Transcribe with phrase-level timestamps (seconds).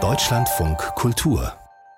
[0.00, 1.52] Deutschlandfunk Kultur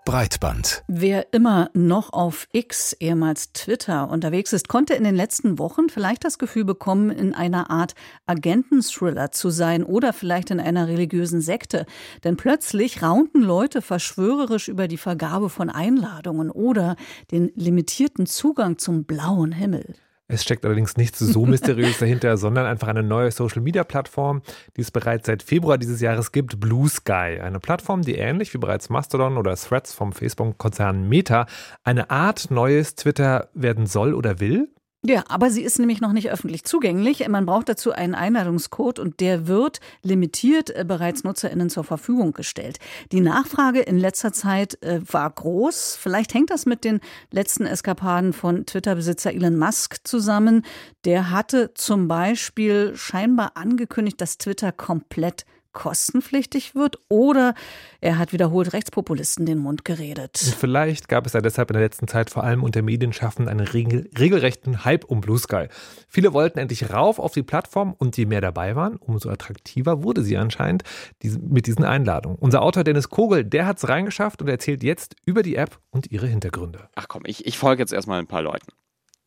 [0.07, 0.83] Breitband.
[0.89, 6.25] Wer immer noch auf X, ehemals Twitter, unterwegs ist, konnte in den letzten Wochen vielleicht
[6.25, 7.93] das Gefühl bekommen, in einer Art
[8.25, 11.85] Agenten-Thriller zu sein oder vielleicht in einer religiösen Sekte.
[12.25, 16.97] Denn plötzlich raunten Leute verschwörerisch über die Vergabe von Einladungen oder
[17.31, 19.95] den limitierten Zugang zum blauen Himmel.
[20.31, 24.43] Es steckt allerdings nichts so mysteriös dahinter, sondern einfach eine neue Social-Media-Plattform,
[24.77, 27.41] die es bereits seit Februar dieses Jahres gibt, Blue Sky.
[27.41, 31.47] Eine Plattform, die ähnlich wie bereits Mastodon oder Threads vom Facebook-Konzern Meta
[31.83, 34.69] eine Art neues Twitter werden soll oder will.
[35.03, 37.27] Ja, aber sie ist nämlich noch nicht öffentlich zugänglich.
[37.27, 42.79] Man braucht dazu einen Einladungscode und der wird limitiert äh, bereits NutzerInnen zur Verfügung gestellt.
[43.11, 45.97] Die Nachfrage in letzter Zeit äh, war groß.
[45.99, 47.01] Vielleicht hängt das mit den
[47.31, 50.67] letzten Eskapaden von Twitter-Besitzer Elon Musk zusammen.
[51.07, 57.55] Der hatte zum Beispiel scheinbar angekündigt, dass Twitter komplett kostenpflichtig wird oder
[58.01, 60.37] er hat wiederholt Rechtspopulisten den Mund geredet.
[60.37, 64.11] Vielleicht gab es ja deshalb in der letzten Zeit vor allem unter Medienschaffenden einen regel
[64.19, 65.67] regelrechten Hype um Blue Sky.
[66.09, 70.23] Viele wollten endlich rauf auf die Plattform und je mehr dabei waren, umso attraktiver wurde
[70.23, 70.83] sie anscheinend
[71.23, 72.39] mit diesen Einladungen.
[72.39, 76.11] Unser Autor Dennis Kogel, der hat es reingeschafft und erzählt jetzt über die App und
[76.11, 76.89] ihre Hintergründe.
[76.95, 78.67] Ach komm, ich, ich folge jetzt erstmal ein paar Leuten.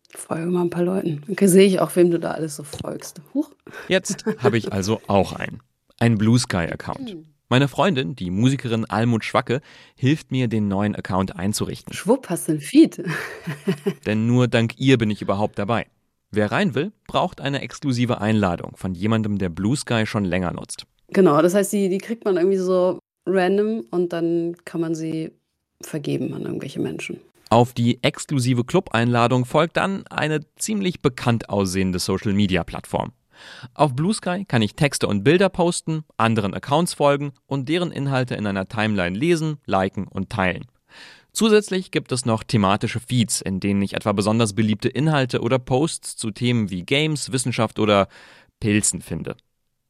[0.09, 1.23] Ich folge mal ein paar Leuten.
[1.27, 3.21] Dann sehe ich auch, wem du da alles so folgst.
[3.33, 3.49] Huch.
[3.87, 5.61] Jetzt habe ich also auch einen
[6.03, 7.11] ein Blue Sky Account.
[7.11, 7.25] Hm.
[7.47, 9.61] Meine Freundin, die Musikerin Almut Schwacke,
[9.95, 11.93] hilft mir, den neuen Account einzurichten.
[11.93, 13.01] Schwupp, hast du ein Feed.
[14.05, 15.87] Denn nur dank ihr bin ich überhaupt dabei.
[16.29, 20.85] Wer rein will, braucht eine exklusive Einladung von jemandem, der Blue Sky schon länger nutzt.
[21.07, 25.31] Genau, das heißt, die, die kriegt man irgendwie so random und dann kann man sie
[25.79, 27.21] vergeben an irgendwelche Menschen.
[27.49, 33.13] Auf die exklusive Club-Einladung folgt dann eine ziemlich bekannt aussehende Social-Media-Plattform.
[33.73, 38.35] Auf Blue Sky kann ich Texte und Bilder posten, anderen Accounts folgen und deren Inhalte
[38.35, 40.65] in einer Timeline lesen, liken und teilen.
[41.31, 46.15] Zusätzlich gibt es noch thematische Feeds, in denen ich etwa besonders beliebte Inhalte oder Posts
[46.15, 48.07] zu Themen wie Games, Wissenschaft oder
[48.59, 49.35] Pilzen finde.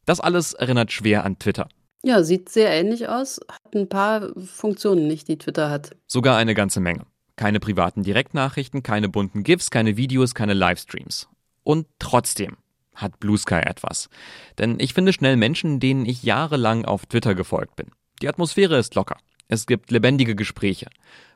[0.05, 1.67] Das alles erinnert schwer an Twitter.
[2.01, 5.95] Ja, sieht sehr ähnlich aus, hat ein paar Funktionen nicht, die Twitter hat.
[6.07, 7.05] Sogar eine ganze Menge.
[7.35, 11.27] Keine privaten Direktnachrichten, keine bunten GIFs, keine Videos, keine Livestreams.
[11.63, 12.57] Und trotzdem,
[12.95, 14.09] hat Blue Sky etwas.
[14.57, 17.87] Denn ich finde schnell Menschen, denen ich jahrelang auf Twitter gefolgt bin.
[18.21, 19.17] Die Atmosphäre ist locker.
[19.47, 20.87] Es gibt lebendige Gespräche.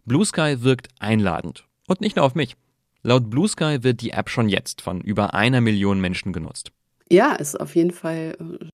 [0.06, 1.66] Blue Sky wirkt einladend.
[1.88, 2.56] Und nicht nur auf mich.
[3.04, 6.72] Laut Blue Sky wird die App schon jetzt von über einer Million Menschen genutzt.
[7.10, 8.66] Ja, ist auf jeden Fall äh,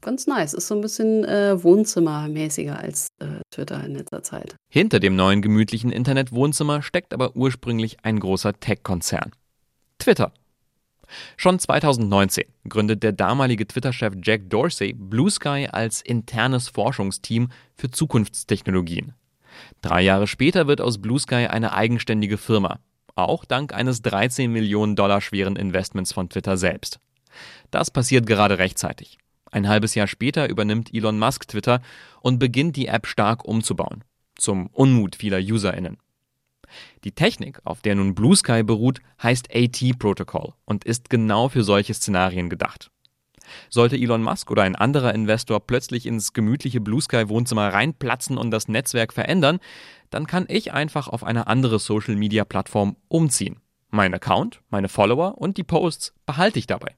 [0.00, 0.54] ganz nice.
[0.54, 4.56] Ist so ein bisschen äh, Wohnzimmermäßiger als äh, Twitter in letzter Zeit.
[4.70, 9.32] Hinter dem neuen gemütlichen Internetwohnzimmer steckt aber ursprünglich ein großer Tech-Konzern.
[9.98, 10.32] Twitter.
[11.36, 19.14] Schon 2019 gründet der damalige Twitter-Chef Jack Dorsey Blue Sky als internes Forschungsteam für Zukunftstechnologien.
[19.82, 22.80] Drei Jahre später wird aus Blue Sky eine eigenständige Firma,
[23.14, 27.00] auch dank eines 13 Millionen Dollar schweren Investments von Twitter selbst.
[27.70, 29.18] Das passiert gerade rechtzeitig.
[29.50, 31.80] Ein halbes Jahr später übernimmt Elon Musk Twitter
[32.20, 34.04] und beginnt die App stark umzubauen,
[34.36, 35.98] zum Unmut vieler UserInnen.
[37.04, 41.64] Die Technik, auf der nun Blue Sky beruht, heißt AT Protocol und ist genau für
[41.64, 42.90] solche Szenarien gedacht.
[43.70, 48.50] Sollte Elon Musk oder ein anderer Investor plötzlich ins gemütliche Blue Sky Wohnzimmer reinplatzen und
[48.50, 49.58] das Netzwerk verändern,
[50.10, 53.60] dann kann ich einfach auf eine andere Social Media Plattform umziehen.
[53.90, 56.94] Mein Account, meine Follower und die Posts behalte ich dabei.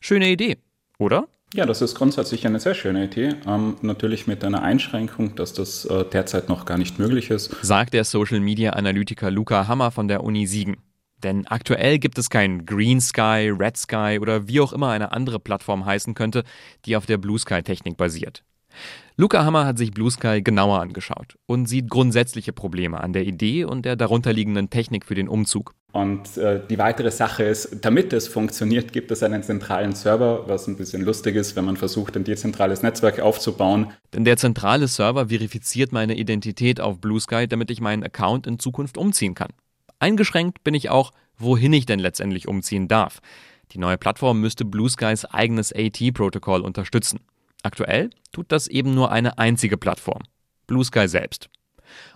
[0.00, 0.58] Schöne Idee,
[0.98, 1.28] oder?
[1.54, 3.36] Ja, das ist grundsätzlich eine sehr schöne Idee.
[3.46, 7.54] Ähm, natürlich mit einer Einschränkung, dass das äh, derzeit noch gar nicht möglich ist.
[7.62, 10.78] Sagt der Social Media Analytiker Luca Hammer von der Uni Siegen.
[11.22, 15.38] Denn aktuell gibt es kein Green Sky, Red Sky oder wie auch immer eine andere
[15.38, 16.42] Plattform heißen könnte,
[16.86, 18.42] die auf der Blue Sky Technik basiert.
[19.16, 23.64] Luca Hammer hat sich Blue Sky genauer angeschaut und sieht grundsätzliche Probleme an der Idee
[23.64, 25.74] und der darunterliegenden Technik für den Umzug.
[25.92, 30.66] Und äh, die weitere Sache ist, damit es funktioniert, gibt es einen zentralen Server, was
[30.66, 33.92] ein bisschen lustig ist, wenn man versucht, ein dezentrales Netzwerk aufzubauen.
[34.12, 38.58] Denn der zentrale Server verifiziert meine Identität auf Blue Sky, damit ich meinen Account in
[38.58, 39.50] Zukunft umziehen kann.
[40.00, 43.20] Eingeschränkt bin ich auch, wohin ich denn letztendlich umziehen darf.
[43.70, 47.20] Die neue Plattform müsste Blue Skys eigenes AT-Protokoll unterstützen.
[47.64, 50.22] Aktuell tut das eben nur eine einzige Plattform,
[50.66, 51.48] Blue Sky selbst.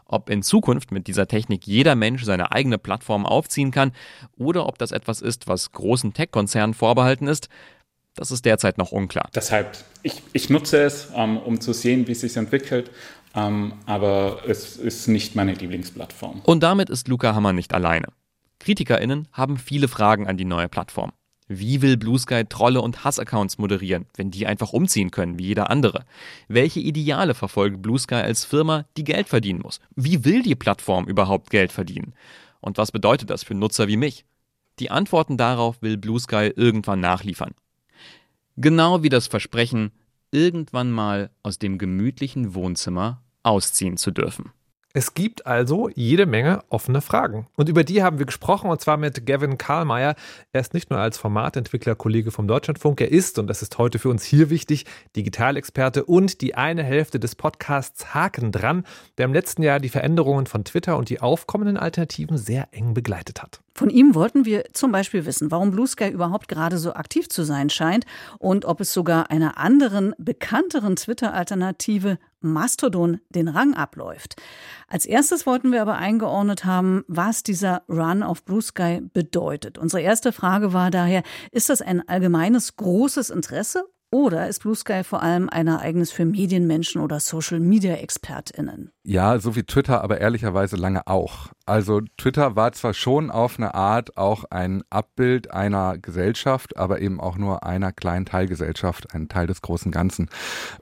[0.05, 3.93] Ob in Zukunft mit dieser Technik jeder Mensch seine eigene Plattform aufziehen kann
[4.37, 7.49] oder ob das etwas ist, was großen Tech-Konzernen vorbehalten ist,
[8.15, 9.31] das ist derzeit noch unklar.
[9.35, 12.91] Deshalb, ich, ich nutze es, ähm, um zu sehen, wie es sich entwickelt,
[13.35, 16.43] ähm, aber es ist nicht meine Lieblingsplattform.
[16.45, 18.09] Und damit ist Luca Hammer nicht alleine.
[18.59, 21.13] KritikerInnen haben viele Fragen an die neue Plattform.
[21.49, 25.71] Wie will Blue Sky Trolle und Hassaccounts moderieren, wenn die einfach umziehen können, wie jeder
[25.71, 26.05] andere?
[26.47, 29.81] Welche Ideale verfolgt Blue Sky als Firma, die Geld verdienen muss?
[29.97, 32.13] Wie will die Plattform überhaupt Geld verdienen?
[32.61, 34.27] Und was bedeutet das für Nutzer wie mich?
[34.79, 37.55] Die Antworten darauf will Blue Sky irgendwann nachliefern.
[38.57, 39.93] Genau wie das Versprechen,
[40.31, 44.53] irgendwann mal aus dem gemütlichen Wohnzimmer ausziehen zu dürfen.
[44.99, 47.47] Es gibt also jede Menge offene Fragen.
[47.55, 50.17] Und über die haben wir gesprochen, und zwar mit Gavin Karlmeier.
[50.51, 54.01] Er ist nicht nur als Formatentwickler Kollege vom Deutschlandfunk, er ist, und das ist heute
[54.01, 58.83] für uns hier wichtig, Digitalexperte und die eine Hälfte des Podcasts Haken dran,
[59.19, 63.41] der im letzten Jahr die Veränderungen von Twitter und die aufkommenden Alternativen sehr eng begleitet
[63.41, 63.61] hat.
[63.79, 67.45] Von ihm wollten wir zum Beispiel wissen, warum Blue Sky überhaupt gerade so aktiv zu
[67.45, 68.07] sein scheint
[68.41, 74.35] und ob es sogar einer anderen, bekannteren Twitter-Alternative Mastodon den Rang abläuft.
[74.89, 79.79] Als erstes wollten wir aber eingeordnet haben, was dieser Run auf Blue Sky bedeutet.
[79.79, 81.23] Unsere erste Frage war daher,
[81.53, 86.25] ist das ein allgemeines großes Interesse oder ist Blue Sky vor allem ein Ereignis für
[86.25, 88.91] Medienmenschen oder Social-Media-ExpertInnen?
[89.03, 91.49] Ja, so wie Twitter, aber ehrlicherweise lange auch.
[91.67, 97.21] Also Twitter war zwar schon auf eine Art auch ein Abbild einer Gesellschaft, aber eben
[97.21, 100.31] auch nur einer kleinen Teilgesellschaft, ein Teil des großen Ganzen.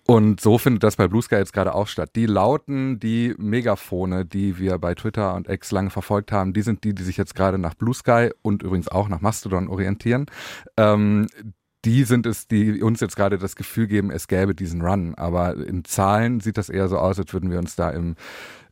[0.07, 2.11] Und so findet das bei Blue Sky jetzt gerade auch statt.
[2.15, 6.85] Die Lauten, die Megafone, die wir bei Twitter und X lange verfolgt haben, die sind
[6.85, 10.27] die, die sich jetzt gerade nach Blue Sky und übrigens auch nach Mastodon orientieren.
[10.77, 11.27] Ähm,
[11.87, 15.15] die sind es, die uns jetzt gerade das Gefühl geben, es gäbe diesen Run.
[15.15, 18.17] Aber in Zahlen sieht das eher so aus, als würden wir uns da im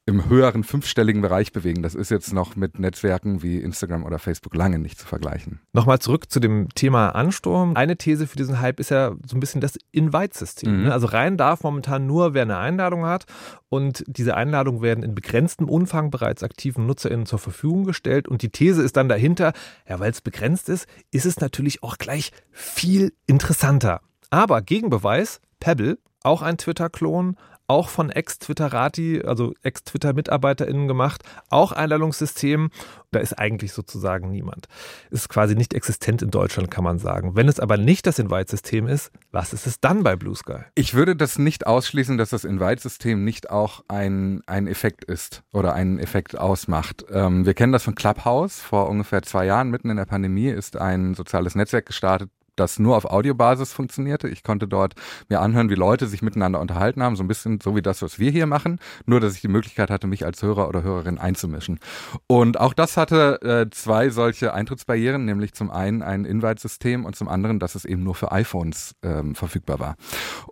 [0.07, 1.83] im höheren fünfstelligen Bereich bewegen.
[1.83, 5.61] Das ist jetzt noch mit Netzwerken wie Instagram oder Facebook lange nicht zu vergleichen.
[5.73, 7.75] Nochmal zurück zu dem Thema Ansturm.
[7.75, 10.77] Eine These für diesen Hype ist ja so ein bisschen das Invite-System.
[10.77, 10.85] Mhm.
[10.85, 10.93] Ne?
[10.93, 13.25] Also rein darf momentan nur, wer eine Einladung hat.
[13.71, 18.29] Und diese Einladungen werden in begrenztem Umfang bereits aktiven NutzerInnen zur Verfügung gestellt.
[18.29, 19.55] Und die These ist dann dahinter,
[19.89, 24.03] ja, weil es begrenzt ist, ist es natürlich auch gleich viel interessanter.
[24.29, 32.71] Aber Gegenbeweis, Pebble, auch ein Twitter-Klon, auch von Ex-Twitterati, also Ex-Twitter-MitarbeiterInnen gemacht, auch Einladungssystem.
[33.11, 34.67] Da ist eigentlich sozusagen niemand.
[35.11, 37.37] Ist quasi nicht existent in Deutschland, kann man sagen.
[37.37, 40.65] Wenn es aber nicht das Invite-System ist, was ist es dann bei Blue Sky?
[40.75, 45.75] Ich würde das nicht ausschließen, dass das Invite-System nicht auch ein, ein Effekt ist oder
[45.75, 47.05] einen Effekt ausmacht.
[47.11, 48.61] Ähm, wir kennen das von Clubhouse.
[48.61, 52.97] Vor ungefähr zwei Jahren, mitten in der Pandemie, ist ein soziales Netzwerk gestartet, das nur
[52.97, 54.29] auf Audiobasis funktionierte.
[54.29, 54.95] Ich konnte dort
[55.29, 58.19] mir anhören, wie Leute sich miteinander unterhalten haben, so ein bisschen so wie das, was
[58.19, 61.79] wir hier machen, nur dass ich die Möglichkeit hatte, mich als Hörer oder Hörerin einzumischen.
[62.27, 67.29] Und auch das hatte äh, zwei solche Eintrittsbarrieren, nämlich zum einen ein Invite-System und zum
[67.29, 69.97] anderen, dass es eben nur für iPhones ähm, verfügbar war.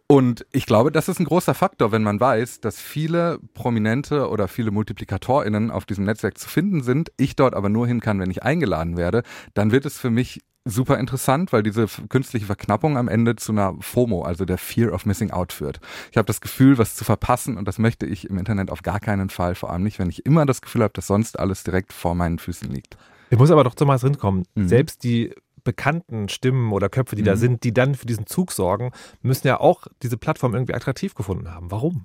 [0.06, 4.48] Und ich glaube, das ist ein großer Faktor, wenn man weiß, dass viele Prominente oder
[4.48, 8.30] viele MultiplikatorInnen auf diesem Netzwerk zu finden sind, ich dort aber nur hin kann, wenn
[8.30, 9.22] ich eingeladen werde,
[9.54, 13.74] dann wird es für mich super interessant, weil diese künstliche Verknappung am Ende zu einer
[13.80, 15.80] FOMO, also der Fear of Missing Out führt.
[16.10, 19.00] Ich habe das Gefühl, was zu verpassen und das möchte ich im Internet auf gar
[19.00, 21.92] keinen Fall, vor allem nicht, wenn ich immer das Gefühl habe, dass sonst alles direkt
[21.92, 22.96] vor meinen Füßen liegt.
[23.30, 24.44] Ich muss aber doch zu mal drin kommen.
[24.54, 24.68] Mhm.
[24.68, 27.26] Selbst die bekannten Stimmen oder Köpfe, die mhm.
[27.26, 28.90] da sind, die dann für diesen Zug sorgen,
[29.22, 31.70] müssen ja auch diese Plattform irgendwie attraktiv gefunden haben.
[31.70, 32.02] Warum?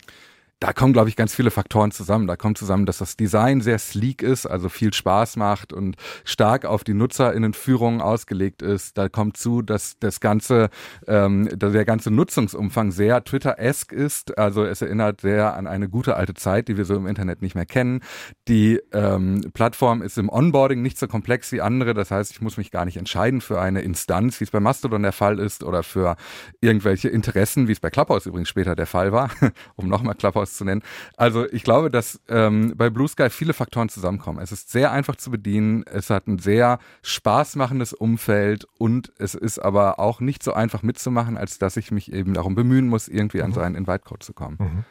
[0.59, 2.25] Da kommen, glaube ich, ganz viele Faktoren zusammen.
[2.25, 6.65] Da kommt zusammen, dass das Design sehr sleek ist, also viel Spaß macht und stark
[6.65, 8.97] auf die NutzerInnenführung ausgelegt ist.
[8.97, 10.69] Da kommt zu, dass das ganze,
[11.05, 14.35] ähm, der ganze Nutzungsumfang sehr Twitter-esque ist.
[14.39, 17.53] Also es erinnert sehr an eine gute alte Zeit, die wir so im Internet nicht
[17.53, 18.01] mehr kennen.
[18.47, 21.93] Die ähm, Plattform ist im Onboarding nicht so komplex wie andere.
[21.93, 25.03] Das heißt, ich muss mich gar nicht entscheiden für eine Instanz, wie es bei Mastodon
[25.03, 26.15] der Fall ist, oder für
[26.61, 29.29] irgendwelche Interessen, wie es bei Clubhouse übrigens später der Fall war,
[29.75, 30.81] um nochmal Clubhouse zu nennen.
[31.15, 34.39] Also ich glaube, dass ähm, bei Blue Sky viele Faktoren zusammenkommen.
[34.39, 39.59] Es ist sehr einfach zu bedienen, es hat ein sehr spaßmachendes Umfeld und es ist
[39.59, 43.41] aber auch nicht so einfach mitzumachen, als dass ich mich eben darum bemühen muss, irgendwie
[43.41, 43.53] an mhm.
[43.53, 44.57] so einen Invite-Code zu kommen.
[44.59, 44.85] Mhm.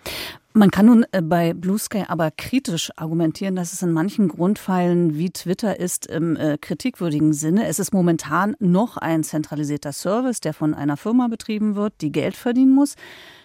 [0.58, 5.18] Man kann nun äh, bei Blue Sky aber kritisch argumentieren, dass es in manchen Grundpfeilen
[5.18, 7.66] wie Twitter ist im äh, kritikwürdigen Sinne.
[7.66, 12.36] Es ist momentan noch ein zentralisierter Service, der von einer Firma betrieben wird, die Geld
[12.36, 12.94] verdienen muss.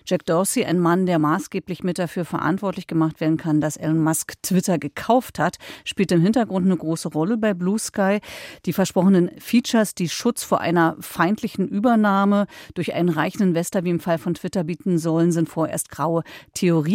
[0.05, 4.33] Jack Dorsey, ein Mann, der maßgeblich mit dafür verantwortlich gemacht werden kann, dass Elon Musk
[4.41, 8.19] Twitter gekauft hat, spielt im Hintergrund eine große Rolle bei Blue Sky.
[8.65, 13.99] Die versprochenen Features, die Schutz vor einer feindlichen Übernahme durch einen reichen Investor wie im
[13.99, 16.23] Fall von Twitter bieten sollen, sind vorerst graue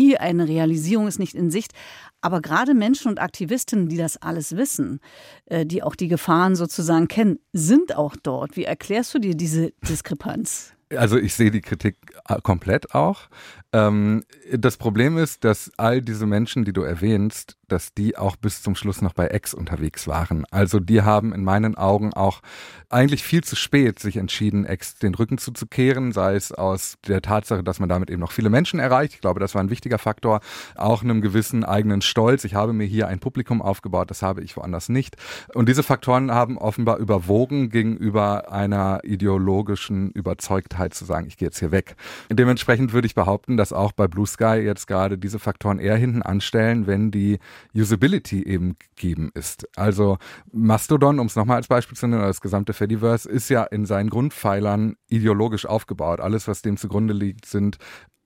[0.06, 0.16] Theorie.
[0.18, 1.72] Eine Realisierung ist nicht in Sicht.
[2.20, 5.00] Aber gerade Menschen und Aktivistinnen, die das alles wissen,
[5.46, 8.56] äh, die auch die Gefahren sozusagen kennen, sind auch dort.
[8.56, 10.72] Wie erklärst du dir diese Diskrepanz?
[10.94, 11.96] Also ich sehe die Kritik
[12.28, 13.28] äh, komplett auch.
[13.76, 18.62] Ähm, das Problem ist, dass all diese Menschen, die du erwähnst, dass die auch bis
[18.62, 20.44] zum Schluss noch bei X unterwegs waren.
[20.50, 22.40] Also die haben in meinen Augen auch
[22.88, 27.64] eigentlich viel zu spät sich entschieden, X den Rücken zuzukehren, sei es aus der Tatsache,
[27.64, 29.14] dass man damit eben noch viele Menschen erreicht.
[29.14, 30.40] Ich glaube, das war ein wichtiger Faktor.
[30.76, 32.44] Auch einem gewissen eigenen Stolz.
[32.44, 35.16] Ich habe mir hier ein Publikum aufgebaut, das habe ich woanders nicht.
[35.52, 41.58] Und diese Faktoren haben offenbar überwogen gegenüber einer ideologischen Überzeugtheit zu sagen, ich gehe jetzt
[41.58, 41.96] hier weg.
[42.30, 46.22] Dementsprechend würde ich behaupten, dass auch bei Blue Sky jetzt gerade diese Faktoren eher hinten
[46.22, 47.38] anstellen, wenn die
[47.74, 49.68] Usability eben gegeben ist.
[49.76, 50.18] Also
[50.52, 53.84] Mastodon, um es nochmal als Beispiel zu nennen, oder das gesamte Fediverse, ist ja in
[53.84, 56.20] seinen Grundpfeilern ideologisch aufgebaut.
[56.20, 57.78] Alles, was dem zugrunde liegt, sind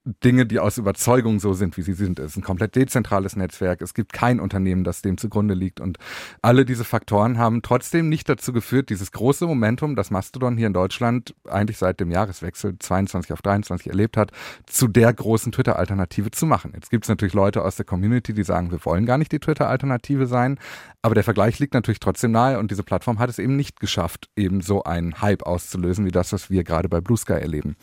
[0.04, 2.19] Dinge, die aus Überzeugung so sind, wie sie sind.
[2.19, 3.83] Es ist ein komplett dezentrales Netzwerk.
[3.83, 5.78] Es gibt kein Unternehmen, das dem zugrunde liegt.
[5.78, 5.99] Und
[6.40, 10.73] alle diese Faktoren haben trotzdem nicht dazu geführt, dieses große Momentum, das Mastodon hier in
[10.73, 14.33] Deutschland eigentlich seit dem Jahreswechsel 22 auf 23 erlebt hat,
[14.64, 16.73] zu der großen Twitter-Alternative zu machen.
[16.75, 19.38] Jetzt gibt es natürlich Leute aus der Community, die sagen, wir wollen gar nicht die
[19.38, 20.59] Twitter-Alternative sein.
[21.02, 24.30] Aber der Vergleich liegt natürlich trotzdem nahe und diese Plattform hat es eben nicht geschafft,
[24.35, 27.76] eben so einen Hype auszulösen, wie das, was wir gerade bei Blue Sky erleben.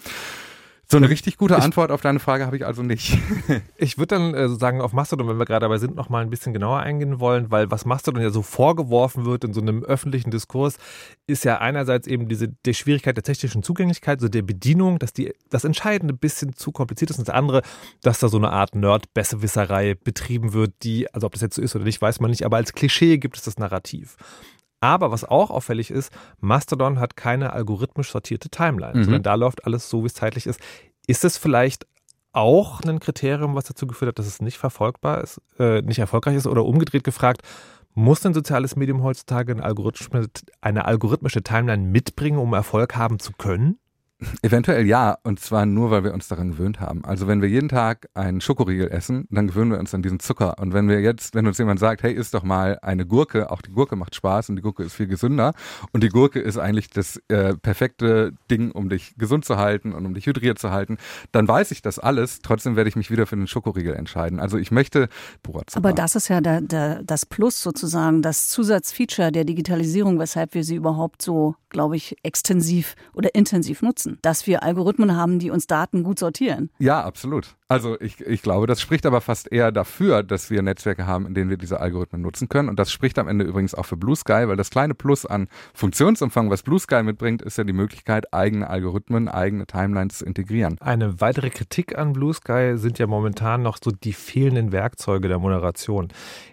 [0.89, 3.17] So eine richtig gute Antwort auf deine Frage habe ich also nicht.
[3.77, 6.29] ich würde dann äh, sagen, auf Mastodon, wenn wir gerade dabei sind, noch mal ein
[6.29, 10.31] bisschen genauer eingehen wollen, weil was Mastodon ja so vorgeworfen wird in so einem öffentlichen
[10.31, 10.77] Diskurs,
[11.27, 15.33] ist ja einerseits eben diese die Schwierigkeit der technischen Zugänglichkeit, so der Bedienung, dass die
[15.49, 17.63] das Entscheidende ein bisschen zu kompliziert ist und das andere,
[18.01, 21.75] dass da so eine Art Nerd-Besserwisserei betrieben wird, die, also ob das jetzt so ist
[21.75, 24.15] oder nicht, weiß man nicht, aber als Klischee gibt es das Narrativ.
[24.79, 29.03] Aber was auch auffällig ist, Mastodon hat keine algorithmisch sortierte Timeline, mhm.
[29.03, 30.59] sondern da läuft alles so, wie es zeitlich ist.
[31.07, 31.87] Ist es vielleicht
[32.33, 36.35] auch ein Kriterium, was dazu geführt hat, dass es nicht verfolgbar ist, äh, nicht erfolgreich
[36.35, 37.41] ist oder umgedreht gefragt,
[37.95, 40.29] muss ein soziales Medium heutzutage eine algorithmische,
[40.61, 43.79] eine algorithmische Timeline mitbringen, um Erfolg haben zu können?
[44.41, 47.05] Eventuell ja, und zwar nur, weil wir uns daran gewöhnt haben.
[47.05, 50.57] Also wenn wir jeden Tag einen Schokoriegel essen, dann gewöhnen wir uns an diesen Zucker.
[50.57, 53.61] Und wenn wir jetzt, wenn uns jemand sagt, hey, isst doch mal eine Gurke, auch
[53.61, 55.53] die Gurke macht Spaß und die Gurke ist viel gesünder
[55.91, 60.03] und die Gurke ist eigentlich das äh, perfekte Ding, um dich gesund zu halten und
[60.07, 60.97] um dich hydriert zu halten,
[61.31, 62.39] dann weiß ich das alles.
[62.41, 64.39] Trotzdem werde ich mich wieder für den Schokoriegel entscheiden.
[64.39, 65.09] Also ich möchte
[65.77, 70.63] Aber das ist ja der, der, das Plus sozusagen, das Zusatzfeature der Digitalisierung, weshalb wir
[70.63, 75.51] sie überhaupt so, glaube ich, extensiv oder intensiv nutzen nutzen, dass wir Algorithmen haben, die
[75.51, 76.69] uns Daten gut sortieren.
[76.79, 77.55] Ja, absolut.
[77.67, 81.33] Also ich, ich glaube, das spricht aber fast eher dafür, dass wir Netzwerke haben, in
[81.33, 82.69] denen wir diese Algorithmen nutzen können.
[82.69, 85.47] Und das spricht am Ende übrigens auch für Blue Sky, weil das kleine Plus an
[85.73, 90.77] Funktionsumfang, was Blue Sky mitbringt, ist ja die Möglichkeit, eigene Algorithmen, eigene Timelines zu integrieren.
[90.79, 95.39] Eine weitere Kritik an Blue Sky sind ja momentan noch so die fehlenden Werkzeuge der
[95.39, 96.07] Moderation.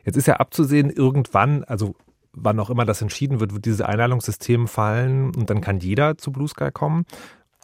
[0.05, 1.95] Jetzt ist ja abzusehen, irgendwann, also
[2.35, 6.33] wann auch immer das entschieden wird, wird dieses Einladungssystem fallen und dann kann jeder zu
[6.33, 7.05] Blue Sky kommen.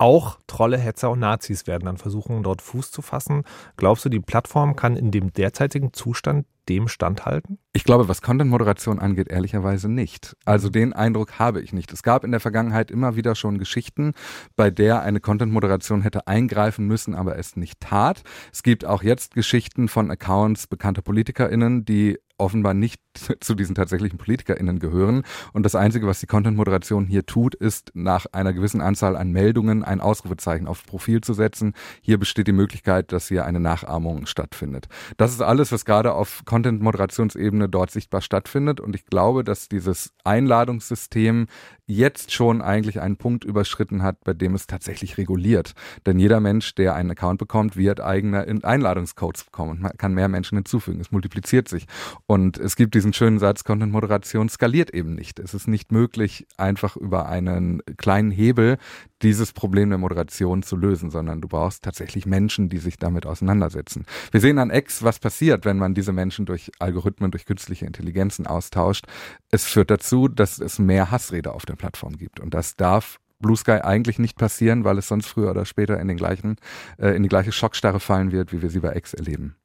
[0.01, 3.43] Auch Trolle, Hetzer und Nazis werden dann versuchen, dort Fuß zu fassen.
[3.77, 7.59] Glaubst du, die Plattform kann in dem derzeitigen Zustand dem standhalten?
[7.75, 10.39] Ich glaube, was Content-Moderation angeht, ehrlicherweise nicht.
[10.47, 11.93] Also den Eindruck habe ich nicht.
[11.93, 14.15] Es gab in der Vergangenheit immer wieder schon Geschichten,
[14.57, 18.23] bei der eine Content-Moderation hätte eingreifen müssen, aber es nicht tat.
[18.55, 23.03] Es gibt auch jetzt Geschichten von Accounts bekannter PolitikerInnen, die offenbar nicht
[23.41, 25.23] zu diesen tatsächlichen PolitikerInnen gehören.
[25.53, 29.83] Und das Einzige, was die Content-Moderation hier tut, ist nach einer gewissen Anzahl an Meldungen
[29.85, 31.75] ein Ausrufezeichen aufs Profil zu setzen.
[32.01, 34.89] Hier besteht die Möglichkeit, dass hier eine Nachahmung stattfindet.
[35.17, 38.81] Das ist alles, was gerade auf Content-Moderationsebene dort sichtbar stattfindet.
[38.81, 41.47] Und ich glaube, dass dieses Einladungssystem
[41.91, 45.75] jetzt schon eigentlich einen Punkt überschritten hat, bei dem es tatsächlich reguliert.
[46.07, 50.29] Denn jeder Mensch, der einen Account bekommt, wird eigene Einladungscodes bekommen und man kann mehr
[50.29, 51.01] Menschen hinzufügen.
[51.01, 51.87] Es multipliziert sich.
[52.27, 55.39] Und es gibt diesen schönen Satz, Content-Moderation skaliert eben nicht.
[55.39, 58.77] Es ist nicht möglich, einfach über einen kleinen Hebel
[59.23, 64.05] dieses Problem der Moderation zu lösen, sondern du brauchst tatsächlich Menschen, die sich damit auseinandersetzen.
[64.33, 68.47] Wir sehen an X, was passiert, wenn man diese Menschen durch Algorithmen, durch künstliche Intelligenzen
[68.47, 69.07] austauscht.
[69.51, 72.39] Es führt dazu, dass es mehr Hassrede auf den Plattformen gibt.
[72.39, 76.09] Und das darf Blue Sky eigentlich nicht passieren, weil es sonst früher oder später in
[76.09, 76.57] den gleichen,
[76.99, 79.57] äh, in die gleiche Schockstarre fallen wird, wie wir sie bei X erleben.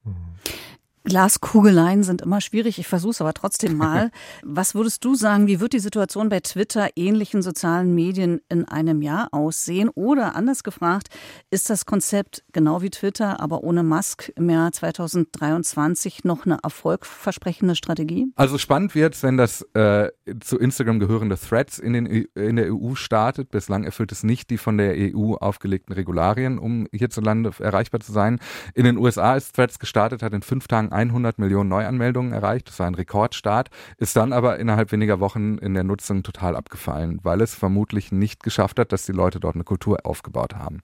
[1.06, 2.80] Glaskugeleien sind immer schwierig.
[2.80, 4.12] Ich versuche es aber trotzdem mal.
[4.44, 9.02] Was würdest du sagen, wie wird die Situation bei Twitter, ähnlichen sozialen Medien in einem
[9.02, 9.90] Jahr aussehen?
[9.90, 11.10] Oder anders gefragt,
[11.52, 17.76] ist das Konzept genau wie Twitter, aber ohne Musk im Jahr 2023 noch eine erfolgversprechende
[17.76, 18.26] Strategie?
[18.36, 20.10] Also spannend wird es, wenn das äh,
[20.40, 23.52] zu Instagram gehörende Threads in, den, in der EU startet.
[23.52, 28.40] Bislang erfüllt es nicht die von der EU aufgelegten Regularien, um hierzulande erreichbar zu sein.
[28.74, 32.70] In den USA ist Threads gestartet, hat in fünf Tagen 100 Millionen Neuanmeldungen erreicht.
[32.70, 37.20] Das war ein Rekordstart, ist dann aber innerhalb weniger Wochen in der Nutzung total abgefallen,
[37.24, 40.82] weil es vermutlich nicht geschafft hat, dass die Leute dort eine Kultur aufgebaut haben.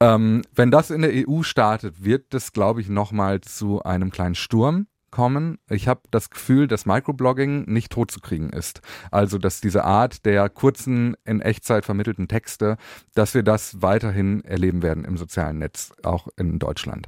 [0.00, 4.34] Ähm, wenn das in der EU startet, wird das, glaube ich, nochmal zu einem kleinen
[4.34, 5.58] Sturm kommen.
[5.68, 8.80] Ich habe das Gefühl, dass Microblogging nicht totzukriegen ist.
[9.10, 12.76] Also, dass diese Art der kurzen, in Echtzeit vermittelten Texte,
[13.14, 17.06] dass wir das weiterhin erleben werden im sozialen Netz, auch in Deutschland.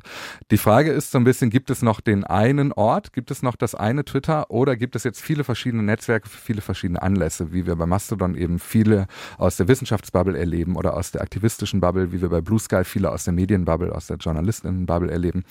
[0.51, 3.57] Die Frage ist so ein bisschen, gibt es noch den einen Ort, gibt es noch
[3.57, 7.67] das eine Twitter oder gibt es jetzt viele verschiedene Netzwerke für viele verschiedene Anlässe, wie
[7.67, 9.07] wir bei Mastodon eben viele
[9.39, 13.11] aus der Wissenschaftsbubble erleben oder aus der aktivistischen Bubble, wie wir bei Blue Sky viele
[13.11, 15.45] aus der Medienbubble, aus der Journalistinnenbubble erleben.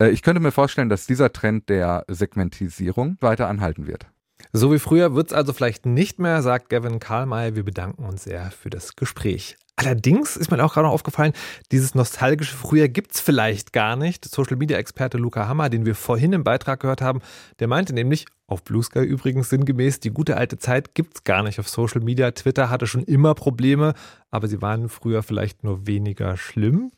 [0.00, 4.06] Äh, ich könnte mir vorstellen, dass dieser Trend der Segmentisierung weiter anhalten wird.
[4.52, 7.56] So wie früher wird es also vielleicht nicht mehr, sagt Gavin Karlmeier.
[7.56, 9.56] Wir bedanken uns sehr für das Gespräch.
[9.78, 11.32] Allerdings ist mir auch gerade noch aufgefallen,
[11.70, 14.24] dieses nostalgische Früher gibt es vielleicht gar nicht.
[14.24, 17.20] Social-Media-Experte Luca Hammer, den wir vorhin im Beitrag gehört haben,
[17.60, 21.44] der meinte nämlich, auf Blue Sky übrigens sinngemäß, die gute alte Zeit gibt es gar
[21.44, 22.32] nicht auf Social Media.
[22.32, 23.94] Twitter hatte schon immer Probleme,
[24.32, 26.90] aber sie waren früher vielleicht nur weniger schlimm.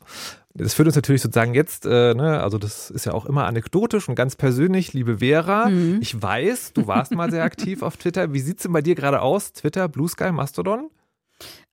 [0.53, 4.09] Das führt uns natürlich sozusagen jetzt, äh, ne, also das ist ja auch immer anekdotisch
[4.09, 5.99] und ganz persönlich, liebe Vera, mhm.
[6.01, 8.33] ich weiß, du warst mal sehr aktiv auf Twitter.
[8.33, 9.53] Wie sieht es denn bei dir gerade aus?
[9.53, 10.89] Twitter, Blue Sky, Mastodon?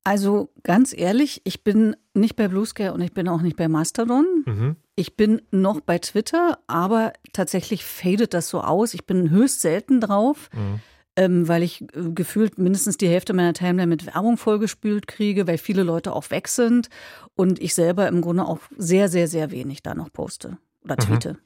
[0.05, 3.69] Also ganz ehrlich, ich bin nicht bei Blue Sky und ich bin auch nicht bei
[3.69, 4.25] Mastodon.
[4.47, 4.77] Mhm.
[4.95, 8.95] Ich bin noch bei Twitter, aber tatsächlich fadet das so aus.
[8.95, 10.49] Ich bin höchst selten drauf.
[10.55, 10.81] Mhm.
[11.19, 15.59] Ähm, weil ich äh, gefühlt mindestens die Hälfte meiner Timeline mit Werbung vollgespült kriege, weil
[15.59, 16.91] viele Leute auch weg sind
[17.35, 21.01] und ich selber im Grunde auch sehr, sehr, sehr wenig da noch poste oder mhm.
[21.01, 21.33] tweete.
[21.33, 21.39] Mhm.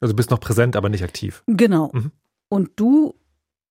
[0.00, 1.42] Also bist noch präsent, aber nicht aktiv.
[1.48, 1.90] Genau.
[1.92, 2.12] Mhm.
[2.48, 3.16] Und du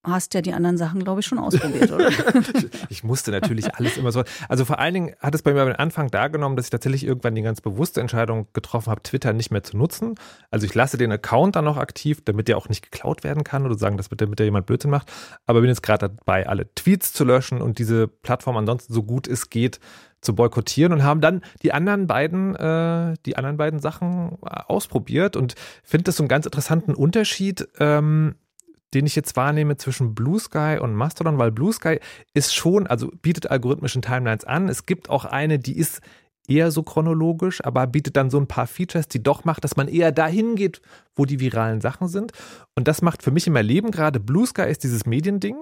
[0.08, 2.10] hast ja die anderen Sachen, glaube ich, schon ausprobiert, oder?
[2.90, 4.24] ich musste natürlich alles immer so.
[4.50, 7.06] Also vor allen Dingen hat es bei mir am Anfang da genommen, dass ich tatsächlich
[7.06, 10.16] irgendwann die ganz bewusste Entscheidung getroffen habe, Twitter nicht mehr zu nutzen.
[10.52, 13.66] Also ich lasse den Account dann noch aktiv, damit der auch nicht geklaut werden kann
[13.66, 15.12] oder sagen, dass damit der jemand Blödsinn macht.
[15.46, 19.28] Aber bin jetzt gerade dabei, alle Tweets zu löschen und diese Plattform ansonsten so gut
[19.28, 19.80] es geht
[20.26, 25.56] zu boykottieren und haben dann die anderen beiden, äh, die anderen beiden Sachen ausprobiert und
[25.84, 27.68] finde das so einen ganz interessanten Unterschied.
[27.80, 28.36] Ähm,
[28.96, 32.00] den ich jetzt wahrnehme zwischen Blue Sky und Mastodon, weil Blue Sky
[32.34, 34.70] ist schon, also bietet algorithmischen Timelines an.
[34.70, 36.02] Es gibt auch eine, die ist
[36.48, 39.88] eher so chronologisch, aber bietet dann so ein paar Features, die doch macht, dass man
[39.88, 40.82] eher dahin geht,
[41.16, 42.32] wo die viralen Sachen sind.
[42.76, 45.58] Und das macht für mich in meinem Leben gerade Blue Sky ist dieses Mediending.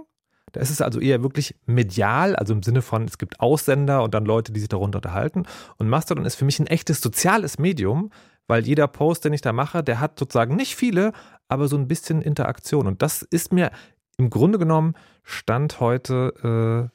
[0.52, 4.14] Da ist es also eher wirklich medial, also im Sinne von, es gibt Aussender und
[4.14, 5.44] dann Leute, die sich darunter unterhalten.
[5.78, 8.12] Und Mastodon ist für mich ein echtes soziales Medium,
[8.48, 11.14] weil jeder Post, den ich da mache, der hat sozusagen nicht viele,
[11.48, 12.88] aber so ein bisschen Interaktion.
[12.88, 13.72] Und das ist mir
[14.18, 16.90] im Grunde genommen Stand heute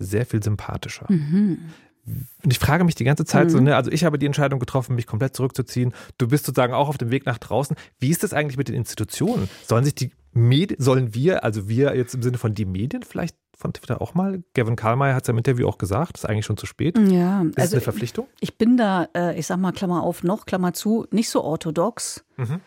[0.00, 1.06] äh, sehr viel sympathischer.
[1.08, 1.58] Mhm.
[2.04, 3.50] Und ich frage mich die ganze Zeit mhm.
[3.50, 5.92] so, ne, also ich habe die Entscheidung getroffen, mich komplett zurückzuziehen.
[6.18, 7.76] Du bist sozusagen auch auf dem Weg nach draußen.
[8.00, 9.48] Wie ist das eigentlich mit den Institutionen?
[9.66, 13.36] Sollen sich die Medien, sollen wir, also wir jetzt im Sinne von die Medien vielleicht
[13.56, 14.42] von Twitter auch mal?
[14.54, 16.98] Gavin Karlmeier hat es ja im Interview auch gesagt, ist eigentlich schon zu spät.
[16.98, 18.26] Ja, ist also eine Verpflichtung?
[18.40, 22.24] Ich bin da, äh, ich sag mal, Klammer auf, noch, Klammer zu, nicht so orthodox.
[22.36, 22.60] Mhm.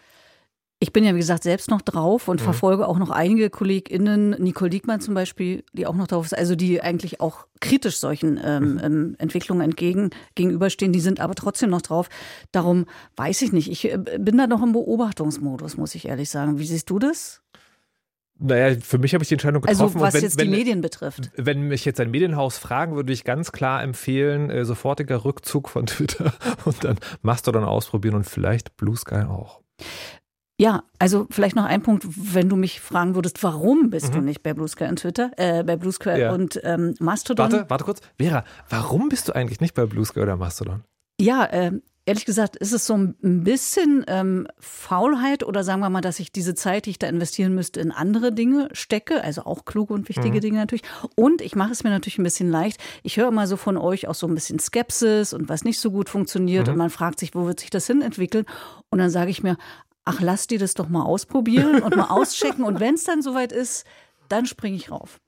[0.79, 2.43] Ich bin ja, wie gesagt, selbst noch drauf und mhm.
[2.43, 6.55] verfolge auch noch einige KollegInnen, Nicole Diekmann zum Beispiel, die auch noch drauf ist, also
[6.55, 8.79] die eigentlich auch kritisch solchen ähm, mhm.
[8.83, 12.09] ähm, Entwicklungen entgegen, gegenüberstehen, die sind aber trotzdem noch drauf.
[12.51, 13.71] Darum weiß ich nicht.
[13.71, 16.59] Ich äh, bin da noch im Beobachtungsmodus, muss ich ehrlich sagen.
[16.59, 17.41] Wie siehst du das?
[18.37, 20.03] Naja, für mich habe ich die Entscheidung also, getroffen.
[20.03, 21.31] Also was wenn, jetzt die wenn, Medien betrifft.
[21.37, 25.85] Wenn mich jetzt ein Medienhaus fragen, würde ich ganz klar empfehlen, äh, sofortiger Rückzug von
[25.85, 26.33] Twitter
[26.65, 29.61] und dann Mastodon ausprobieren und vielleicht Blue Sky auch.
[30.57, 34.13] Ja, also vielleicht noch ein Punkt, wenn du mich fragen würdest, warum bist mhm.
[34.13, 36.33] du nicht bei Blue Sky und Twitter, äh, bei Blue Sky ja.
[36.33, 37.51] und ähm, Mastodon?
[37.51, 38.01] Warte, warte kurz.
[38.17, 40.83] Vera, warum bist du eigentlich nicht bei Blue Sky oder Mastodon?
[41.19, 41.71] Ja, äh,
[42.05, 46.31] ehrlich gesagt ist es so ein bisschen ähm, Faulheit oder sagen wir mal, dass ich
[46.31, 50.07] diese Zeit, die ich da investieren müsste, in andere Dinge stecke, also auch kluge und
[50.07, 50.41] wichtige mhm.
[50.41, 50.83] Dinge natürlich.
[51.15, 52.79] Und ich mache es mir natürlich ein bisschen leicht.
[53.03, 55.91] Ich höre immer so von euch auch so ein bisschen Skepsis und was nicht so
[55.91, 56.73] gut funktioniert mhm.
[56.73, 58.45] und man fragt sich, wo wird sich das hin entwickeln?
[58.89, 59.57] Und dann sage ich mir,
[60.03, 62.63] ach, lass die das doch mal ausprobieren und mal auschecken.
[62.63, 63.85] Und wenn es dann soweit ist,
[64.29, 65.19] dann springe ich rauf.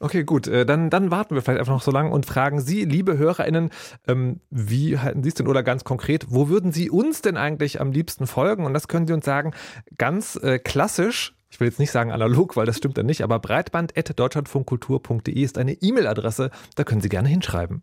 [0.00, 0.46] Okay, gut.
[0.46, 3.70] Äh, dann, dann warten wir vielleicht einfach noch so lange und fragen Sie, liebe HörerInnen,
[4.06, 7.80] ähm, wie halten Sie es denn oder ganz konkret, wo würden Sie uns denn eigentlich
[7.80, 8.64] am liebsten folgen?
[8.64, 9.52] Und das können Sie uns sagen,
[9.96, 11.34] ganz äh, klassisch.
[11.50, 15.72] Ich will jetzt nicht sagen analog, weil das stimmt dann nicht, aber breitband.deutschlandfunkkultur.de ist eine
[15.72, 17.82] E-Mail-Adresse, da können Sie gerne hinschreiben.